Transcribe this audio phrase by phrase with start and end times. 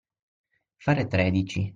[0.77, 1.69] Fare tredici.